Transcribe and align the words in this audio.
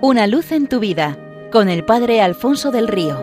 Una 0.00 0.28
luz 0.28 0.52
en 0.52 0.68
tu 0.68 0.78
vida 0.78 1.18
con 1.50 1.68
el 1.68 1.84
Padre 1.84 2.20
Alfonso 2.20 2.70
del 2.70 2.86
Río. 2.86 3.18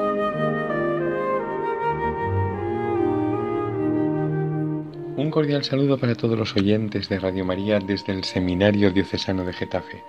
Un 5.16 5.32
cordial 5.32 5.64
saludo 5.64 5.98
para 5.98 6.16
todos 6.16 6.38
los 6.38 6.54
oyentes 6.58 7.08
de 7.08 7.18
Radio 7.18 7.46
María 7.46 7.80
desde 7.80 8.12
el 8.12 8.26
Seminario 8.26 8.92
Diocesano 8.92 9.46
de 9.46 9.54
Getafe. 9.54 10.04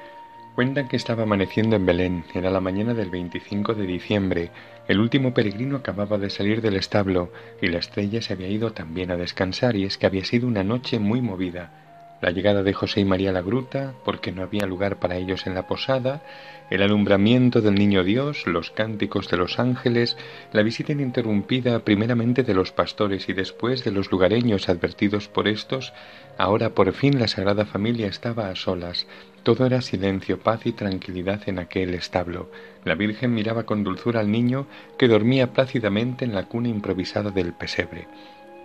Cuentan 0.57 0.89
que 0.89 0.97
estaba 0.97 1.23
amaneciendo 1.23 1.77
en 1.77 1.87
Belén, 1.87 2.25
era 2.35 2.51
la 2.51 2.61
mañana 2.61 2.95
del 2.95 3.11
25 3.11 3.75
de 3.75 3.87
diciembre, 3.87 4.51
el 4.89 4.99
último 4.99 5.33
peregrino 5.33 5.77
acababa 5.77 6.19
de 6.19 6.31
salir 6.31 6.63
del 6.63 6.75
establo 6.75 7.31
y 7.63 7.69
la 7.69 7.79
estrella 7.79 8.21
se 8.21 8.33
había 8.33 8.49
ido 8.49 8.73
también 8.73 9.13
a 9.13 9.17
descansar 9.17 9.77
y 9.77 9.85
es 9.85 9.99
que 9.99 10.07
había 10.07 10.25
sido 10.25 10.49
una 10.49 10.65
noche 10.65 10.99
muy 10.99 11.23
movida 11.23 11.86
la 12.21 12.31
llegada 12.31 12.63
de 12.63 12.73
José 12.73 13.01
y 13.01 13.05
María 13.05 13.31
a 13.31 13.33
la 13.33 13.43
gruta, 13.43 13.95
porque 14.05 14.33
no 14.33 14.43
había 14.43 14.67
lugar 14.67 14.99
para 14.99 15.17
ellos 15.17 15.47
en 15.47 15.55
la 15.55 15.67
posada, 15.67 16.23
el 16.71 16.83
alumbramiento 16.83 17.61
del 17.61 17.75
Niño 17.75 18.03
Dios, 18.03 18.47
los 18.47 18.71
cánticos 18.71 19.29
de 19.29 19.37
los 19.37 19.59
ángeles, 19.59 20.17
la 20.53 20.63
visita 20.63 20.93
ininterrumpida 20.93 21.81
primeramente 21.81 22.43
de 22.43 22.55
los 22.55 22.73
pastores 22.73 23.29
y 23.29 23.35
después 23.35 23.85
de 23.85 23.93
los 23.93 24.11
lugareños 24.11 24.69
advertidos 24.69 25.29
por 25.29 25.47
estos, 25.47 25.93
ahora 26.39 26.71
por 26.71 26.93
fin 26.93 27.21
la 27.21 27.29
Sagrada 27.29 27.67
Familia 27.67 28.09
estaba 28.09 28.49
a 28.49 28.57
solas. 28.57 29.07
Todo 29.43 29.65
era 29.65 29.81
silencio, 29.81 30.41
paz 30.41 30.67
y 30.67 30.73
tranquilidad 30.73 31.43
en 31.47 31.61
aquel 31.61 31.95
establo. 31.95 32.51
La 32.85 32.97
Virgen 32.97 33.33
miraba 33.33 33.65
con 33.65 33.85
dulzura 33.85 34.19
al 34.19 34.33
niño 34.33 34.67
que 34.99 35.07
dormía 35.07 35.53
plácidamente 35.53 36.25
en 36.25 36.35
la 36.35 36.49
cuna 36.49 36.69
improvisada 36.69 37.31
del 37.31 37.53
pesebre. 37.53 38.09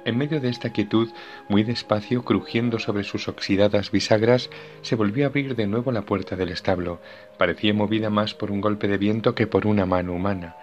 En 0.03 0.17
medio 0.17 0.39
de 0.39 0.49
esta 0.49 0.71
quietud, 0.71 1.09
muy 1.47 1.63
despacio, 1.63 2.23
crujiendo 2.23 2.79
sobre 2.79 3.03
sus 3.03 3.27
oxidadas 3.27 3.91
bisagras, 3.91 4.49
se 4.81 4.95
volvió 4.95 5.25
a 5.25 5.27
abrir 5.27 5.55
de 5.55 5.67
nuevo 5.67 5.91
la 5.91 6.01
puerta 6.01 6.35
del 6.35 6.49
establo. 6.49 6.99
Parecía 7.37 7.73
movida 7.73 8.09
más 8.09 8.33
por 8.33 8.49
un 8.49 8.61
golpe 8.61 8.87
de 8.87 8.97
viento 8.97 9.35
que 9.35 9.45
por 9.45 9.67
una 9.67 9.85
mano 9.85 10.13
humana. 10.13 10.55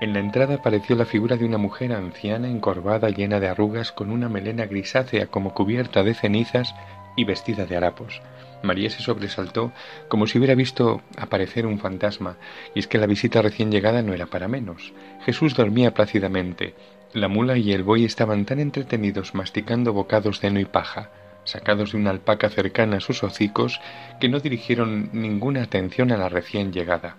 En 0.00 0.14
la 0.14 0.20
entrada 0.20 0.54
apareció 0.54 0.96
la 0.96 1.04
figura 1.04 1.36
de 1.36 1.44
una 1.44 1.58
mujer 1.58 1.92
anciana, 1.92 2.48
encorvada, 2.48 3.10
llena 3.10 3.40
de 3.40 3.48
arrugas, 3.48 3.92
con 3.92 4.10
una 4.10 4.30
melena 4.30 4.64
grisácea 4.64 5.26
como 5.26 5.52
cubierta 5.52 6.02
de 6.02 6.14
cenizas 6.14 6.74
y 7.14 7.24
vestida 7.24 7.66
de 7.66 7.76
harapos. 7.76 8.22
María 8.62 8.90
se 8.90 9.02
sobresaltó 9.02 9.72
como 10.08 10.26
si 10.26 10.38
hubiera 10.38 10.54
visto 10.54 11.02
aparecer 11.16 11.66
un 11.66 11.78
fantasma, 11.78 12.36
y 12.74 12.78
es 12.78 12.86
que 12.86 12.98
la 12.98 13.06
visita 13.06 13.42
recién 13.42 13.70
llegada 13.70 14.02
no 14.02 14.14
era 14.14 14.26
para 14.26 14.48
menos. 14.48 14.92
Jesús 15.24 15.54
dormía 15.54 15.92
plácidamente, 15.94 16.74
la 17.12 17.28
mula 17.28 17.56
y 17.56 17.72
el 17.72 17.82
buey 17.82 18.04
estaban 18.04 18.44
tan 18.44 18.60
entretenidos 18.60 19.34
masticando 19.34 19.92
bocados 19.92 20.40
de 20.40 20.48
heno 20.48 20.60
y 20.60 20.66
paja, 20.66 21.10
sacados 21.44 21.92
de 21.92 21.98
una 21.98 22.10
alpaca 22.10 22.50
cercana 22.50 22.98
a 22.98 23.00
sus 23.00 23.22
hocicos, 23.22 23.80
que 24.20 24.28
no 24.28 24.40
dirigieron 24.40 25.10
ninguna 25.12 25.62
atención 25.62 26.12
a 26.12 26.18
la 26.18 26.28
recién 26.28 26.72
llegada. 26.72 27.16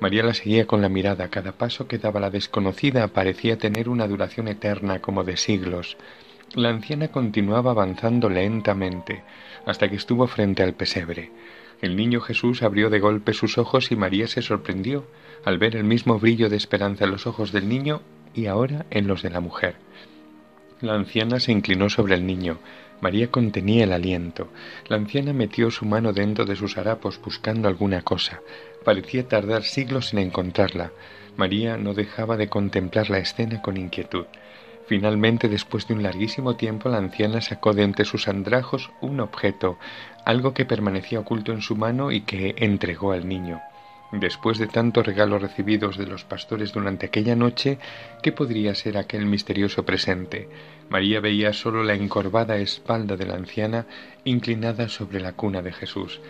María 0.00 0.22
la 0.22 0.32
seguía 0.32 0.66
con 0.66 0.80
la 0.80 0.88
mirada. 0.88 1.28
Cada 1.28 1.52
paso 1.52 1.86
que 1.86 1.98
daba 1.98 2.20
la 2.20 2.30
desconocida 2.30 3.08
parecía 3.08 3.58
tener 3.58 3.90
una 3.90 4.08
duración 4.08 4.48
eterna 4.48 5.00
como 5.00 5.24
de 5.24 5.36
siglos. 5.36 5.98
La 6.54 6.70
anciana 6.70 7.08
continuaba 7.08 7.72
avanzando 7.72 8.30
lentamente 8.30 9.22
hasta 9.66 9.90
que 9.90 9.96
estuvo 9.96 10.26
frente 10.26 10.62
al 10.62 10.72
pesebre. 10.72 11.30
El 11.82 11.96
niño 11.96 12.20
Jesús 12.22 12.62
abrió 12.62 12.88
de 12.88 12.98
golpe 12.98 13.34
sus 13.34 13.58
ojos 13.58 13.92
y 13.92 13.96
María 13.96 14.26
se 14.26 14.40
sorprendió 14.40 15.06
al 15.44 15.58
ver 15.58 15.76
el 15.76 15.84
mismo 15.84 16.18
brillo 16.18 16.48
de 16.48 16.56
esperanza 16.56 17.04
en 17.04 17.10
los 17.10 17.26
ojos 17.26 17.52
del 17.52 17.68
niño 17.68 18.00
y 18.34 18.46
ahora 18.46 18.86
en 18.90 19.06
los 19.06 19.22
de 19.22 19.30
la 19.30 19.40
mujer. 19.40 19.76
La 20.80 20.94
anciana 20.94 21.40
se 21.40 21.52
inclinó 21.52 21.90
sobre 21.90 22.14
el 22.14 22.26
niño. 22.26 22.58
María 23.00 23.30
contenía 23.30 23.84
el 23.84 23.92
aliento. 23.92 24.48
La 24.88 24.96
anciana 24.96 25.32
metió 25.32 25.70
su 25.70 25.84
mano 25.84 26.12
dentro 26.12 26.44
de 26.44 26.56
sus 26.56 26.78
harapos 26.78 27.20
buscando 27.22 27.68
alguna 27.68 28.02
cosa. 28.02 28.40
Parecía 28.84 29.28
tardar 29.28 29.64
siglos 29.64 30.12
en 30.12 30.20
encontrarla. 30.20 30.92
María 31.36 31.76
no 31.76 31.94
dejaba 31.94 32.36
de 32.36 32.48
contemplar 32.48 33.10
la 33.10 33.18
escena 33.18 33.60
con 33.62 33.76
inquietud. 33.76 34.26
Finalmente, 34.86 35.48
después 35.48 35.86
de 35.86 35.94
un 35.94 36.02
larguísimo 36.02 36.56
tiempo, 36.56 36.88
la 36.88 36.98
anciana 36.98 37.40
sacó 37.40 37.72
de 37.74 37.84
entre 37.84 38.04
sus 38.04 38.26
andrajos 38.26 38.90
un 39.00 39.20
objeto, 39.20 39.78
algo 40.24 40.52
que 40.52 40.64
permanecía 40.64 41.20
oculto 41.20 41.52
en 41.52 41.62
su 41.62 41.76
mano 41.76 42.10
y 42.10 42.22
que 42.22 42.54
entregó 42.58 43.12
al 43.12 43.28
niño. 43.28 43.60
Después 44.12 44.58
de 44.58 44.66
tantos 44.66 45.06
regalos 45.06 45.40
recibidos 45.40 45.96
de 45.96 46.06
los 46.06 46.24
pastores 46.24 46.72
durante 46.72 47.06
aquella 47.06 47.36
noche, 47.36 47.78
¿qué 48.22 48.32
podría 48.32 48.74
ser 48.74 48.98
aquel 48.98 49.24
misterioso 49.24 49.84
presente? 49.84 50.48
María 50.88 51.20
veía 51.20 51.52
solo 51.52 51.84
la 51.84 51.94
encorvada 51.94 52.56
espalda 52.56 53.16
de 53.16 53.26
la 53.26 53.34
anciana 53.34 53.86
inclinada 54.24 54.88
sobre 54.88 55.20
la 55.20 55.34
cuna 55.34 55.62
de 55.62 55.72
Jesús. 55.72 56.20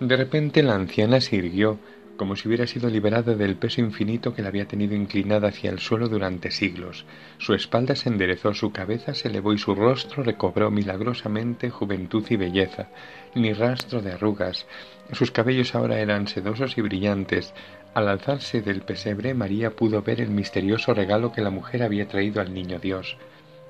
De 0.00 0.16
repente 0.16 0.62
la 0.62 0.74
anciana 0.74 1.20
se 1.20 1.36
irguió, 1.36 1.78
como 2.16 2.36
si 2.36 2.48
hubiera 2.48 2.66
sido 2.66 2.88
liberada 2.90 3.34
del 3.34 3.56
peso 3.56 3.80
infinito 3.80 4.34
que 4.34 4.42
la 4.42 4.48
había 4.48 4.66
tenido 4.66 4.94
inclinada 4.94 5.48
hacia 5.48 5.70
el 5.70 5.78
suelo 5.78 6.08
durante 6.08 6.50
siglos. 6.50 7.04
Su 7.38 7.54
espalda 7.54 7.94
se 7.94 8.08
enderezó, 8.08 8.54
su 8.54 8.72
cabeza 8.72 9.14
se 9.14 9.28
elevó 9.28 9.52
y 9.52 9.58
su 9.58 9.74
rostro 9.74 10.22
recobró 10.22 10.70
milagrosamente 10.70 11.70
juventud 11.70 12.24
y 12.30 12.36
belleza, 12.36 12.88
ni 13.34 13.52
rastro 13.52 14.02
de 14.02 14.12
arrugas. 14.12 14.66
Sus 15.12 15.30
cabellos 15.30 15.74
ahora 15.74 16.00
eran 16.00 16.26
sedosos 16.26 16.76
y 16.78 16.82
brillantes. 16.82 17.54
Al 17.94 18.08
alzarse 18.08 18.60
del 18.60 18.82
pesebre, 18.82 19.34
María 19.34 19.70
pudo 19.70 20.02
ver 20.02 20.20
el 20.20 20.30
misterioso 20.30 20.92
regalo 20.94 21.32
que 21.32 21.40
la 21.40 21.50
mujer 21.50 21.82
había 21.82 22.08
traído 22.08 22.40
al 22.40 22.52
niño 22.52 22.78
Dios. 22.78 23.16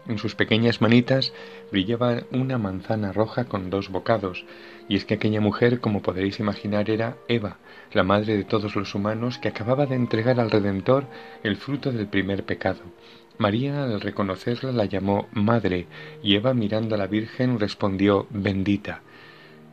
En 0.09 0.19
sus 0.19 0.37
pequeñas 0.37 0.81
manitas 0.81 1.33
brillaba 1.73 2.23
una 2.31 2.59
manzana 2.59 3.13
roja 3.13 3.47
con 3.47 3.71
dos 3.71 3.89
bocados, 3.89 4.45
y 4.89 4.97
es 4.97 5.05
que 5.05 5.15
aquella 5.15 5.41
mujer, 5.41 5.81
como 5.81 6.01
podréis 6.01 6.39
imaginar, 6.39 6.91
era 6.91 7.17
Eva, 7.27 7.59
la 7.93 8.05
madre 8.05 8.37
de 8.37 8.45
todos 8.45 8.77
los 8.77 8.95
humanos, 8.95 9.39
que 9.39 9.49
acababa 9.49 9.87
de 9.87 9.97
entregar 9.97 10.39
al 10.39 10.51
Redentor 10.51 11.07
el 11.43 11.57
fruto 11.57 11.91
del 11.91 12.07
primer 12.07 12.45
pecado. 12.45 12.83
María, 13.39 13.83
al 13.83 14.01
reconocerla, 14.01 14.71
la 14.71 14.85
llamó 14.85 15.29
madre, 15.33 15.87
y 16.23 16.37
Eva, 16.37 16.55
mirando 16.55 16.95
a 16.95 16.99
la 16.99 17.09
Virgen, 17.09 17.59
respondió 17.59 18.29
bendita. 18.31 19.03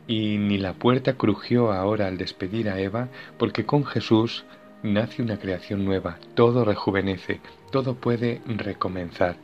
Y 0.08 0.36
ni 0.38 0.58
la 0.58 0.74
puerta 0.74 1.14
crujió 1.14 1.72
ahora 1.72 2.08
al 2.08 2.18
despedir 2.18 2.68
a 2.68 2.80
Eva, 2.80 3.08
porque 3.38 3.64
con 3.64 3.84
Jesús 3.84 4.44
nace 4.82 5.22
una 5.22 5.38
creación 5.38 5.84
nueva, 5.84 6.18
todo 6.34 6.64
rejuvenece, 6.64 7.40
todo 7.70 7.94
puede 7.94 8.42
recomenzar. 8.46 9.36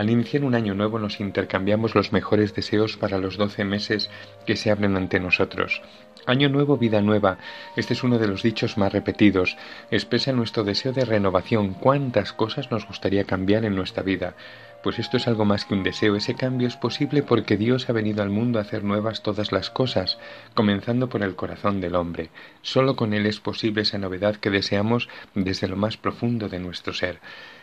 Al 0.00 0.08
iniciar 0.08 0.44
un 0.44 0.54
año 0.54 0.74
nuevo 0.74 0.98
nos 0.98 1.20
intercambiamos 1.20 1.94
los 1.94 2.10
mejores 2.10 2.54
deseos 2.54 2.96
para 2.96 3.18
los 3.18 3.36
doce 3.36 3.66
meses 3.66 4.08
que 4.46 4.56
se 4.56 4.70
abren 4.70 4.96
ante 4.96 5.20
nosotros. 5.20 5.82
Año 6.24 6.48
nuevo, 6.48 6.78
vida 6.78 7.02
nueva. 7.02 7.36
Este 7.76 7.92
es 7.92 8.02
uno 8.02 8.18
de 8.18 8.26
los 8.26 8.42
dichos 8.42 8.78
más 8.78 8.94
repetidos. 8.94 9.58
Expresa 9.90 10.32
nuestro 10.32 10.64
deseo 10.64 10.94
de 10.94 11.04
renovación. 11.04 11.74
¿Cuántas 11.74 12.32
cosas 12.32 12.70
nos 12.70 12.86
gustaría 12.86 13.24
cambiar 13.24 13.66
en 13.66 13.76
nuestra 13.76 14.02
vida? 14.02 14.36
Pues 14.82 14.98
esto 14.98 15.18
es 15.18 15.28
algo 15.28 15.44
más 15.44 15.66
que 15.66 15.74
un 15.74 15.82
deseo. 15.82 16.16
Ese 16.16 16.34
cambio 16.34 16.66
es 16.66 16.76
posible 16.76 17.22
porque 17.22 17.58
Dios 17.58 17.90
ha 17.90 17.92
venido 17.92 18.22
al 18.22 18.30
mundo 18.30 18.58
a 18.58 18.62
hacer 18.62 18.82
nuevas 18.82 19.22
todas 19.22 19.52
las 19.52 19.68
cosas, 19.68 20.16
comenzando 20.54 21.10
por 21.10 21.22
el 21.22 21.36
corazón 21.36 21.82
del 21.82 21.94
hombre. 21.94 22.30
Solo 22.62 22.96
con 22.96 23.12
Él 23.12 23.26
es 23.26 23.38
posible 23.40 23.82
esa 23.82 23.98
novedad 23.98 24.36
que 24.36 24.48
deseamos 24.48 25.10
desde 25.34 25.68
lo 25.68 25.76
más 25.76 25.98
profundo 25.98 26.48
de 26.48 26.58
nuestro 26.58 26.94
ser. 26.94 27.20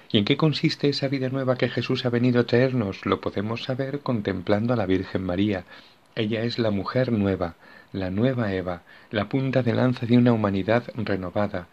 ¿Y 0.09 0.19
en 0.19 0.25
qué 0.25 0.38
consiste 0.38 0.88
esa 0.88 1.09
vida 1.09 1.29
nueva 1.29 1.57
que 1.57 1.69
Jesús 1.69 2.06
ha 2.06 2.09
venido 2.09 2.40
a 2.40 2.45
traernos? 2.45 3.06
Lo 3.06 3.19
podemos 3.19 3.63
saber 3.63 4.00
contemplando 4.00 4.73
a 4.73 4.78
la 4.78 4.85
Virgen 4.85 5.23
María. 5.23 5.66
Ella 6.16 6.44
es 6.44 6.59
la 6.59 6.72
mujer 6.72 7.12
nueva, 7.12 7.56
la 7.91 8.09
nueva 8.09 8.53
Eva, 8.53 8.84
la 9.12 9.28
punta 9.28 9.63
de 9.63 9.73
lanza 9.73 10.06
de 10.06 10.18
una 10.18 10.31
humanidad 10.31 10.84
renovada, 10.95 11.68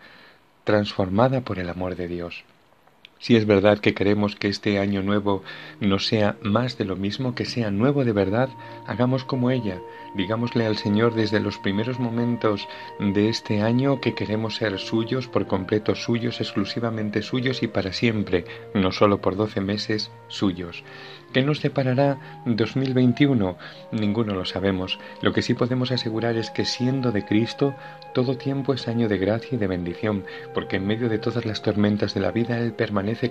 transformada 0.65 1.43
por 1.43 1.59
el 1.59 1.71
amor 1.71 1.95
de 1.95 2.09
Dios. 2.09 2.45
Si 3.19 3.37
es 3.37 3.47
verdad 3.47 3.79
que 3.79 3.95
queremos 3.95 4.37
que 4.37 4.49
este 4.49 4.79
año 4.79 5.03
nuevo 5.03 5.43
no 5.81 5.99
sea 5.99 6.37
más 6.43 6.77
de 6.77 6.85
lo 6.85 6.97
mismo, 6.97 7.35
que 7.35 7.47
sea 7.47 7.71
nuevo 7.71 8.05
de 8.05 8.13
verdad, 8.13 8.51
hagamos 8.87 9.25
como 9.25 9.51
ella. 9.51 9.81
Digámosle 10.15 10.67
al 10.67 10.77
Señor 10.77 11.15
desde 11.15 11.41
los 11.41 11.59
primeros 11.59 11.99
momentos 11.99 12.69
de 12.99 13.29
este 13.29 13.63
año 13.63 14.01
que 14.01 14.15
queremos 14.15 14.57
ser 14.57 14.79
suyos, 14.79 15.27
por 15.27 15.47
completo 15.47 15.95
suyos, 15.95 16.41
exclusivamente 16.41 17.23
suyos 17.23 17.63
y 17.63 17.69
para 17.69 17.93
siempre, 17.93 18.45
no 18.75 18.93
solo 18.93 19.21
por 19.21 19.37
doce 19.37 19.61
meses, 19.61 20.11
suyos. 20.29 20.85
¿Qué 21.33 21.43
nos 21.43 21.61
deparará 21.63 22.43
2021? 22.47 23.57
Ninguno 23.91 24.35
lo 24.35 24.45
sabemos. 24.45 25.01
Lo 25.21 25.33
que 25.33 25.43
sí 25.43 25.55
podemos 25.55 25.91
asegurar 25.91 26.37
es 26.37 26.51
que 26.51 26.65
siendo 26.65 27.11
de 27.11 27.25
Cristo, 27.25 27.75
todo 28.13 28.37
tiempo 28.37 28.73
es 28.73 28.87
año 28.87 29.09
de 29.09 29.19
gracia 29.19 29.57
y 29.57 29.57
de 29.57 29.67
bendición, 29.67 30.25
porque 30.55 30.77
en 30.77 30.87
medio 30.87 31.09
de 31.09 31.19
todas 31.19 31.45
las 31.45 31.61
tormentas 31.61 32.15
de 32.15 32.21
la 32.21 32.31
vida 32.31 32.59
Él 32.59 32.73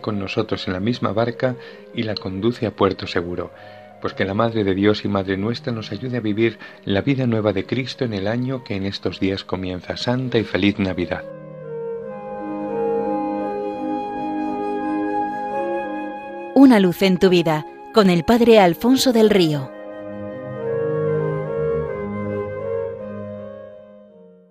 con 0.02 0.20
nosotros 0.20 0.68
en 0.68 0.74
la 0.74 0.80
misma 0.80 1.12
barca 1.12 1.56
y 1.94 2.04
la 2.04 2.16
conduce 2.16 2.66
a 2.66 2.72
puerto 2.72 3.08
seguro. 3.08 3.52
Pues 4.02 4.14
que 4.14 4.26
la 4.26 4.34
Madre 4.34 4.64
de 4.64 4.76
Dios 4.76 5.06
y 5.06 5.08
Madre 5.08 5.38
nuestra 5.38 5.72
nos 5.72 5.92
ayude 5.92 6.18
a 6.18 6.22
vivir 6.22 6.60
la 6.84 7.02
vida 7.02 7.26
nueva 7.26 7.54
de 7.54 7.66
Cristo 7.66 8.04
en 8.04 8.14
el 8.14 8.28
año 8.28 8.64
que 8.64 8.76
en 8.76 8.86
estos 8.86 9.20
días 9.20 9.44
comienza. 9.44 9.96
Santa 9.98 10.38
y 10.38 10.44
feliz 10.44 10.78
Navidad. 10.80 11.24
Una 16.56 16.80
luz 16.80 17.02
en 17.02 17.18
tu 17.18 17.30
vida 17.30 17.66
con 17.94 18.10
el 18.10 18.24
Padre 18.24 18.60
Alfonso 18.60 19.12
del 19.14 19.30
Río. 19.30 19.73